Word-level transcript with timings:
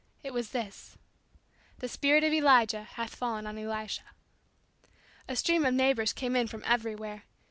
It 0.23 0.33
was 0.33 0.49
this: 0.49 0.97
"The 1.77 1.87
spirit 1.87 2.23
of 2.23 2.33
Elijah 2.33 2.81
hath 2.81 3.13
fallen 3.13 3.45
on 3.45 3.55
Elisha." 3.55 4.01
A 5.29 5.35
stream 5.35 5.63
of 5.63 5.75
neighbors 5.75 6.11
came 6.11 6.35
in 6.35 6.47
from 6.47 6.63
everywhere. 6.65 7.25